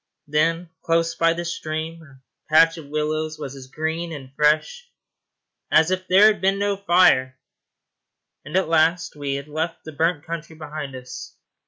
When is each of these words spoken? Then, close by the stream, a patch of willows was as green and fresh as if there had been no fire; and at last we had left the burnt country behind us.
Then, 0.27 0.71
close 0.81 1.13
by 1.13 1.33
the 1.33 1.45
stream, 1.45 2.01
a 2.01 2.19
patch 2.51 2.75
of 2.79 2.87
willows 2.89 3.37
was 3.37 3.55
as 3.55 3.67
green 3.67 4.11
and 4.11 4.33
fresh 4.33 4.89
as 5.69 5.91
if 5.91 6.07
there 6.07 6.25
had 6.25 6.41
been 6.41 6.57
no 6.57 6.75
fire; 6.75 7.37
and 8.43 8.55
at 8.57 8.67
last 8.67 9.15
we 9.15 9.35
had 9.35 9.47
left 9.47 9.83
the 9.83 9.91
burnt 9.91 10.25
country 10.25 10.55
behind 10.55 10.95
us. 10.95 11.35